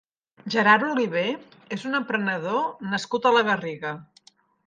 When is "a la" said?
3.27-3.47